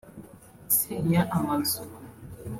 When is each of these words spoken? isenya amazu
isenya 0.69 1.19
amazu 1.37 1.79